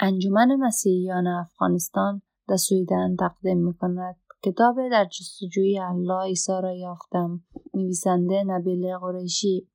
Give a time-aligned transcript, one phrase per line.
[0.00, 4.16] انجمن مسیحیان افغانستان در سویدن تقدیم می کند.
[4.44, 7.44] کتاب در جستجوی الله عیسی را یافتم.
[7.74, 9.68] نویسنده نبیل قریشی.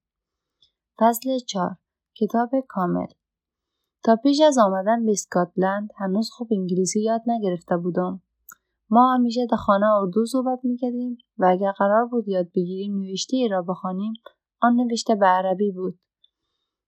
[1.00, 1.76] فصل چار
[2.16, 3.08] کتاب کامل.
[4.04, 8.22] تا پیش از آمدن به اسکاتلند هنوز خوب انگلیسی یاد نگرفته بودم.
[8.90, 13.48] ما همیشه در خانه اردو صحبت می‌کردیم و اگر قرار بود یاد بگیریم نوشته ای
[13.48, 14.14] را بخوانیم
[14.62, 16.00] آن نوشته به عربی بود.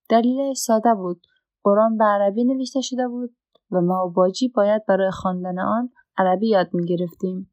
[0.09, 1.21] دلیلش ساده بود.
[1.63, 3.35] قرآن به عربی نوشته شده بود
[3.71, 7.51] و ما و باجی باید برای خواندن آن عربی یاد می گرفتیم.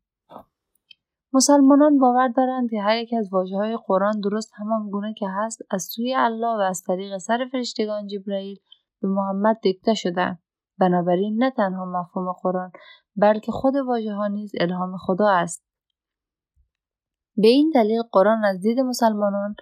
[1.33, 5.63] مسلمانان باور دارند که هر یک از واجه های قرآن درست همان گونه که هست
[5.71, 8.59] از سوی الله و از طریق سر فرشتگان جبرئیل
[9.03, 10.39] به محمد دکته شده.
[10.79, 12.73] بنابراین نه تنها مفهوم قرآن
[13.17, 15.65] بلکه خود واژه ها نیز الهام خدا است.
[17.37, 19.55] به این دلیل قرآن از دید مسلمانان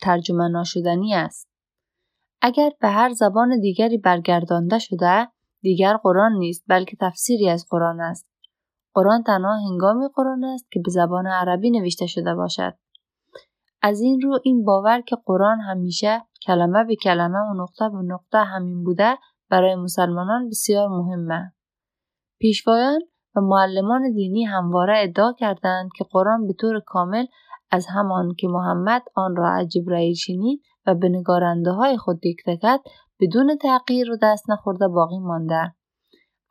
[0.00, 1.47] ترجمه ناشدنی است.
[2.40, 5.28] اگر به هر زبان دیگری برگردانده شده
[5.62, 8.28] دیگر قرآن نیست بلکه تفسیری از قرآن است.
[8.94, 12.74] قرآن تنها هنگامی قرآن است که به زبان عربی نوشته شده باشد.
[13.82, 18.38] از این رو این باور که قرآن همیشه کلمه به کلمه و نقطه به نقطه
[18.38, 19.18] همین بوده
[19.50, 21.52] برای مسلمانان بسیار مهمه.
[22.40, 23.00] پیشوایان
[23.36, 27.26] و معلمان دینی همواره ادعا کردند که قرآن به طور کامل
[27.70, 32.56] از همان که محمد آن را از جبرئیل شنید و به نگارنده های خود دیکته
[32.56, 32.80] کرد
[33.20, 35.74] بدون تغییر و دست نخورده باقی مانده.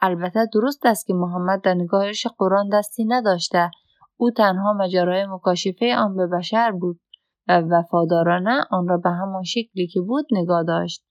[0.02, 3.72] البته درست است که محمد در نگاهش قرآن دستی نداشته.
[4.18, 7.00] او تنها مجرای مکاشفه آن به بشر بود
[7.48, 11.06] و وفادارانه آن را به همان شکلی که بود نگاه داشت.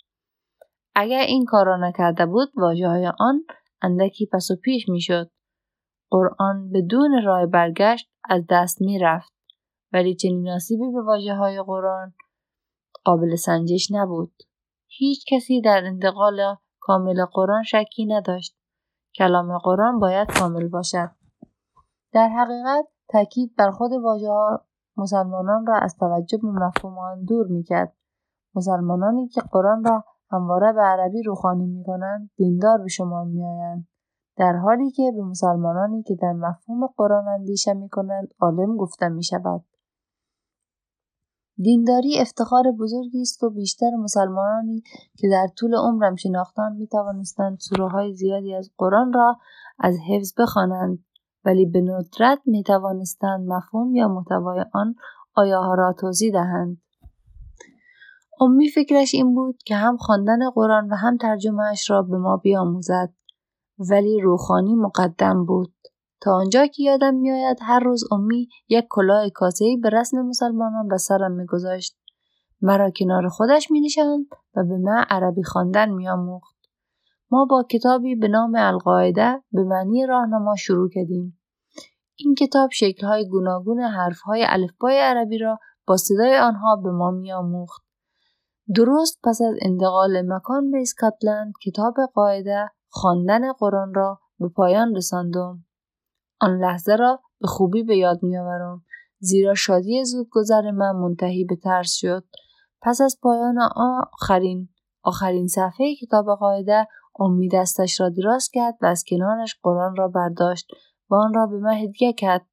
[0.95, 3.45] اگر این کار را نکرده بود واجه های آن
[3.83, 5.31] اندکی پس و پیش می‌شد.
[6.11, 9.33] قرآن بدون راه برگشت از دست می رفت
[9.93, 12.15] ولی چنین آسیبی به واجه های قرآن
[13.07, 14.33] قابل سنجش نبود.
[14.87, 18.57] هیچ کسی در انتقال کامل قرآن شکی نداشت.
[19.19, 21.11] کلام قرآن باید کامل باشد.
[22.13, 24.65] در حقیقت تاکید بر خود واژه ها
[24.97, 27.97] مسلمانان را از توجه به مفهوم آن دور می‌کرد.
[28.55, 33.89] مسلمانانی که قرآن را همواره به عربی روخانی می‌کنند دیندار به شما میآیند.
[34.37, 39.65] در حالی که به مسلمانانی که در مفهوم قرآن اندیشه می‌کنند عالم گفته می‌شود.
[41.59, 44.83] دینداری افتخار بزرگی است و بیشتر مسلمانانی
[45.19, 49.39] که در طول عمرم شناختن می توانستند سوره های زیادی از قرآن را
[49.79, 51.05] از حفظ بخوانند
[51.45, 54.95] ولی به ندرت می توانستند مفهوم یا محتوای آن
[55.35, 56.83] آیه را توضیح دهند.
[58.41, 63.13] امی فکرش این بود که هم خواندن قرآن و هم ترجمهش را به ما بیاموزد
[63.91, 65.76] ولی روخانی مقدم بود.
[66.21, 70.99] تا آنجا که یادم میآید هر روز امی یک کلاه کاسهای به رسم مسلمانان به
[70.99, 71.97] سرم میگذاشت.
[72.61, 73.89] مرا کنار خودش می
[74.57, 76.57] و به من عربی خواندن میآموخت.
[77.31, 81.41] ما با کتابی به نام القاعده به معنی راهنما شروع کردیم.
[82.17, 87.83] این کتاب شکلهای گوناگون حرفهای الفبای عربی را با صدای آنها به ما میآموخت.
[88.75, 95.66] درست پس از انتقال مکان به اسکاتلند کتاب قاعده خواندن قرآن را به پایان رساندم.
[96.41, 98.85] آن لحظه را به خوبی به یاد میآورم.
[99.19, 102.25] زیرا شادی زودگذر من منتهی به ترس شد.
[102.83, 103.59] پس از پایان
[104.13, 104.69] آخرین
[105.03, 106.87] آخرین صفحه کتاب قاعده
[107.21, 110.67] امید دستش را دراز کرد و از کنارش قرآن را برداشت
[111.11, 112.47] و آن را به من هدیه کرد.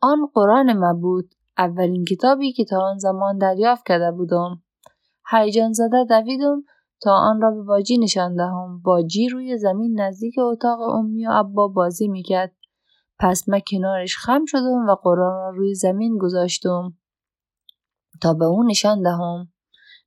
[0.00, 4.62] آن قرآن من بود اولین کتابی که تا آن زمان دریافت کرده بودم.
[5.30, 6.62] هیجان زده دویدم
[7.02, 8.80] تا آن را به باجی نشان دهم.
[8.84, 12.55] باجی روی زمین نزدیک اتاق امی و ابا بازی می‌کرد.
[13.18, 16.96] پس من کنارش خم شدم و قرآن را روی زمین گذاشتم
[18.22, 19.52] تا به او نشان دهم.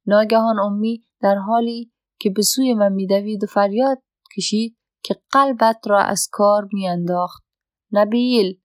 [0.06, 3.98] ناگهان امی در حالی که به سوی من میدوید و فریاد
[4.38, 7.44] کشید که قلبت را از کار میانداخت.
[7.92, 8.59] نبیل!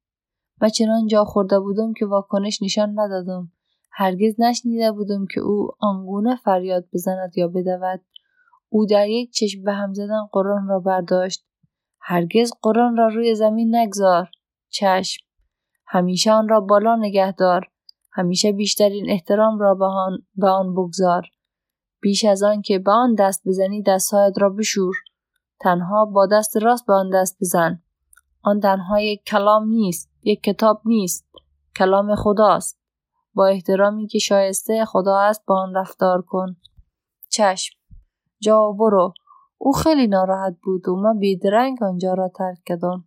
[0.62, 3.52] من چنان جا خورده بودم که واکنش نشان ندادم.
[3.92, 8.00] هرگز نشنیده بودم که او آنگونه فریاد بزند یا بدود.
[8.68, 11.46] او در یک چشم به هم زدن قرآن را برداشت.
[12.00, 14.30] هرگز قرآن را روی زمین نگذار.
[14.74, 15.24] چشم.
[15.86, 17.68] همیشه آن را بالا نگه دار
[18.12, 21.26] همیشه بیشترین احترام را به آن, به آن بگذار.
[22.00, 24.94] بیش از آن که به آن دست بزنی دستهایت را بشور.
[25.60, 27.82] تنها با دست راست به آن دست بزن.
[28.42, 31.28] آن تنها یک کلام نیست یک کتاب نیست.
[31.76, 32.78] کلام خداست.
[33.34, 36.56] با احترامی که شایسته خدا است با آن رفتار کن.
[37.28, 37.78] چشم.
[38.40, 39.14] جا برو.
[39.58, 43.04] او خیلی ناراحت بود و من بیدرنگ آنجا را ترک کردم.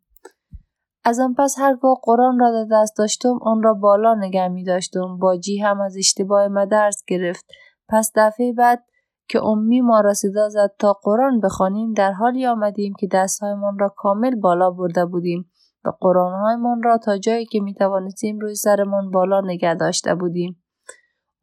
[1.08, 5.18] از آن پس هرگاه قرآن را در دست داشتم آن را بالا نگه می داشتم
[5.18, 7.46] باجی هم از اشتباه ما درس گرفت
[7.90, 8.84] پس دفعه بعد
[9.30, 13.94] که امی ما را صدا زد تا قرآن بخوانیم در حالی آمدیم که دستهایمان را
[13.98, 15.52] کامل بالا برده بودیم
[15.86, 20.64] و قرآنهایمان را تا جایی که می توانستیم روی سرمان بالا نگه داشته بودیم.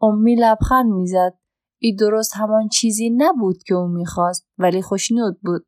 [0.00, 1.34] امی لبخند می‌زد.
[1.78, 5.66] ای درست همان چیزی نبود که او می‌خواست ولی خوشنود بود.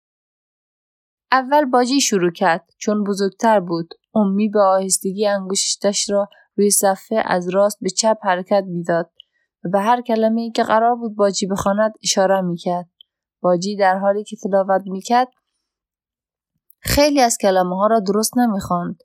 [1.33, 3.95] اول باجی شروع کرد چون بزرگتر بود.
[4.15, 9.11] امی به آهستگی انگشتش را روی صفحه از راست به چپ حرکت می‌داد
[9.65, 12.89] و به هر کلمه ای که قرار بود باجی بخواند اشاره می‌کرد.
[13.41, 15.29] باجی در حالی که تلاوت می‌کرد
[16.81, 19.03] خیلی از کلمه ها را درست نمی‌خواند.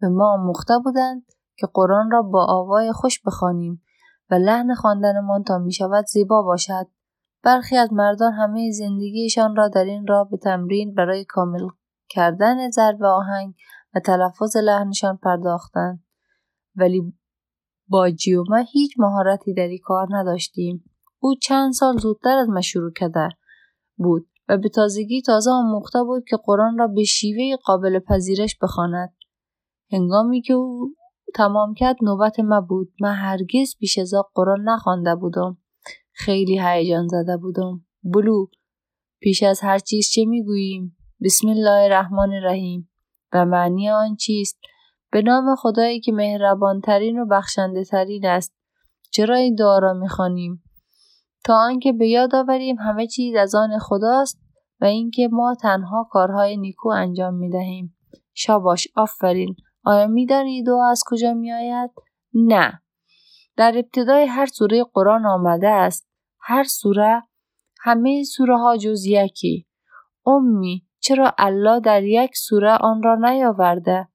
[0.00, 1.26] به ما آموخته بودند
[1.56, 3.82] که قرآن را با آوای خوش بخوانیم
[4.30, 6.86] و لحن خواندنمان تا می‌شود زیبا باشد.
[7.42, 11.68] برخی از مردان همه زندگیشان را در این راه به تمرین برای کامل
[12.08, 13.54] کردن ضرب آهنگ
[13.94, 16.04] و تلفظ لحنشان پرداختند.
[16.76, 17.12] ولی
[17.88, 20.84] با جیوما هیچ مهارتی در این کار نداشتیم.
[21.18, 23.28] او چند سال زودتر از ما شروع کرده
[23.96, 29.14] بود و به تازگی تازه آموخته بود که قرآن را به شیوه قابل پذیرش بخواند.
[29.92, 30.94] هنگامی که او
[31.34, 32.92] تمام کرد نوبت ما بود.
[33.00, 35.61] من هرگز پیش از قرآن نخوانده بودم.
[36.24, 37.84] خیلی هیجان زده بودم.
[38.02, 38.46] بلو
[39.20, 42.90] پیش از هر چیز چه می‌گوییم؟ بسم الله الرحمن الرحیم
[43.32, 44.58] و معنی آن چیست؟
[45.12, 48.54] به نام خدایی که مهربانترین و بخشنده ترین است.
[49.10, 50.62] چرا این دعا را می‌خوانیم؟
[51.44, 54.40] تا آنکه به یاد آوریم همه چیز از آن خداست
[54.80, 57.96] و اینکه ما تنها کارهای نیکو انجام می دهیم.
[58.34, 61.90] شاباش آفرین آیا میدانی دعا از کجا می آید؟
[62.34, 62.82] نه
[63.56, 66.11] در ابتدای هر سوره قرآن آمده است
[66.42, 67.22] هر سوره
[67.80, 69.66] همه سوره ها جز یکی
[70.26, 74.08] امی چرا الله در یک سوره آن را نیاورده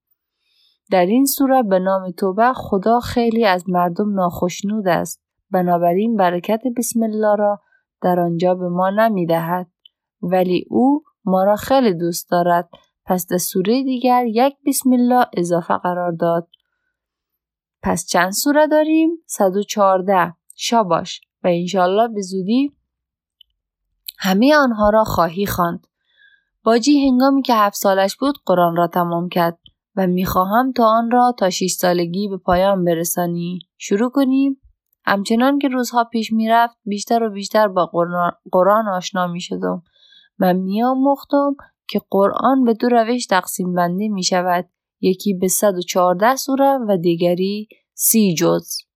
[0.91, 7.03] در این سوره به نام توبه خدا خیلی از مردم ناخشنود است بنابراین برکت بسم
[7.03, 7.61] الله را
[8.01, 9.67] در آنجا به ما نمی دهد.
[10.21, 12.69] ولی او ما را خیلی دوست دارد
[13.05, 16.47] پس در سوره دیگر یک بسم الله اضافه قرار داد.
[17.83, 22.71] پس چند سوره داریم؟ 114 شاباش و انشالله به زودی
[24.19, 25.87] همه آنها را خواهی خواند.
[26.63, 29.59] باجی هنگامی که هفت سالش بود قرآن را تمام کرد
[29.95, 33.59] و می‌خواهم تا آن را تا 6 سالگی به پایان برسانی.
[33.77, 34.61] شروع کنیم؟
[35.05, 37.91] همچنان که روزها پیش می‌رفت بیشتر و بیشتر با
[38.51, 39.83] قرآن آشنا می شدم.
[40.39, 41.55] من میآموختم
[41.87, 44.69] که قرآن به دو روش تقسیم بندی می شود.
[45.01, 48.86] یکی به 114 سوره و دیگری سی جز.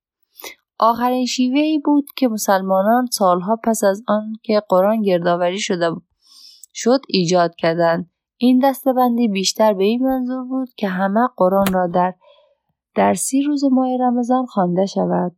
[0.84, 5.92] آخرین شیوه ای بود که مسلمانان سالها پس از آن که قرآن گردآوری شده
[6.74, 8.10] شد ایجاد کردند.
[8.38, 12.14] این دستبندی بیشتر به این منظور بود که همه قرآن را در
[12.96, 15.36] در سی روز ماه رمضان خوانده شود.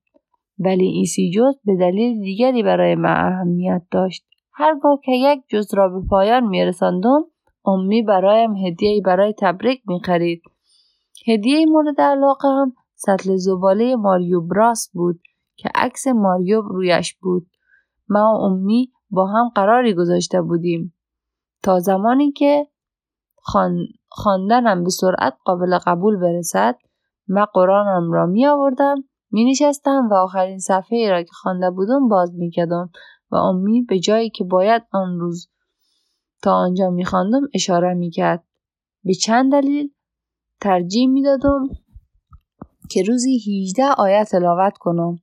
[0.59, 4.25] ولی این سی جز به دلیل دیگری برای من اهمیت داشت.
[4.53, 7.25] هرگاه که یک جز را به پایان می رساندم
[7.65, 10.41] امی برایم هدیه برای تبریک می خرید.
[11.27, 15.19] هدیه مورد علاقه هم سطل زباله ماریو براس بود
[15.55, 17.47] که عکس ماریو رویش بود.
[18.09, 20.93] ما و امی با هم قراری گذاشته بودیم.
[21.63, 22.67] تا زمانی که
[24.09, 26.75] خواندنم به سرعت قابل قبول برسد
[27.27, 32.07] من قرآنم را می آوردم می نشستم و آخرین صفحه ای را که خوانده بودم
[32.07, 32.89] باز می کردم
[33.31, 35.49] و امی به جایی که باید آن روز
[36.41, 38.43] تا آنجا می خواندم اشاره می کرد.
[39.03, 39.93] به چند دلیل
[40.61, 41.67] ترجیح می دادم
[42.89, 45.19] که روزی 18 آیه تلاوت کنم.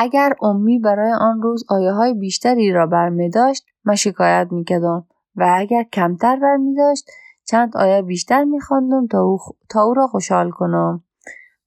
[0.00, 5.06] اگر امی برای آن روز آیه های بیشتری را برمی داشت من شکایت می کردم.
[5.36, 7.10] و اگر کمتر برمی داشت
[7.44, 9.38] چند آیه بیشتر می خواندم تا, او
[9.68, 11.04] تا او را خوشحال کنم.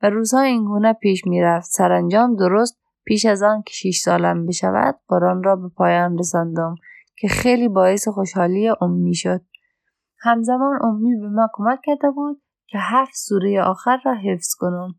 [0.02, 5.44] و روزها اینگونه پیش می‌رفت سرانجام درست پیش از آن که شیش سالم بشود قرآن
[5.44, 6.76] را به پایان رساندم
[7.18, 9.42] که خیلی باعث خوشحالی امی شد.
[10.20, 14.96] همزمان امی به من کمک کرده بود که هفت سوره آخر را حفظ کنم.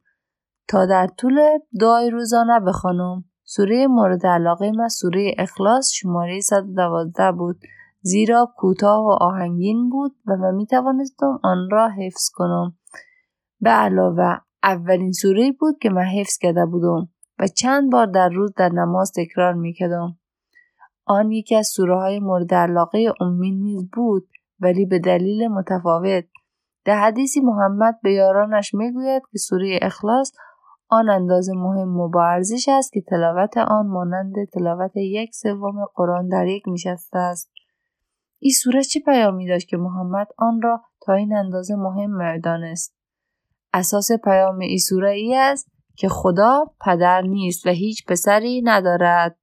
[0.68, 1.40] تا در طول
[1.80, 7.56] دعای روزانه بخوانم سوره مورد علاقه من سوره اخلاص شماره 112 بود
[8.00, 12.76] زیرا کوتاه و آهنگین بود و من می توانستم آن را حفظ کنم
[13.60, 18.52] به علاوه اولین سوره بود که من حفظ کرده بودم و چند بار در روز
[18.56, 20.18] در نماز تکرار می کردم.
[21.04, 24.28] آن یکی از سوره های مورد علاقه امی نیز بود
[24.60, 26.24] ولی به دلیل متفاوت.
[26.84, 30.32] در حدیثی محمد به یارانش می‌گوید که سوره اخلاص
[30.92, 36.28] آن اندازه مهم و با ارزش است که تلاوت آن مانند تلاوت یک سوم قرآن
[36.28, 37.50] در یک نشسته است.
[38.38, 42.94] این سوره چه پیامی داشت که محمد آن را تا این اندازه مهم دانست؟
[43.72, 49.36] اساس پیام ای سوره ای است که خدا پدر نیست و هیچ پسری ندارد.